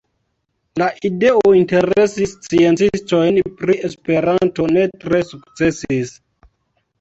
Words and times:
La 0.81 0.85
ideo 1.09 1.51
interesi 1.59 2.27
sciencistojn 2.31 3.37
pri 3.61 3.77
Esperanto 3.91 4.67
ne 4.73 4.87
tre 5.05 5.21
sukcesis. 5.35 6.17